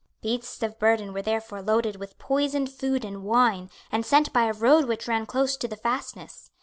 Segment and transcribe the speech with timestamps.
[0.23, 4.51] Beasts of burden were therefore loaded with poisoned food and wine, and sent by a
[4.53, 6.49] road which ran close to the fastness.